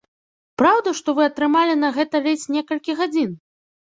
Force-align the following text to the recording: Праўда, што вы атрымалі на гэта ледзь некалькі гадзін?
Праўда, 0.59 0.93
што 0.99 1.13
вы 1.19 1.23
атрымалі 1.31 1.75
на 1.83 1.91
гэта 1.97 2.21
ледзь 2.27 2.45
некалькі 2.57 2.95
гадзін? 3.03 3.31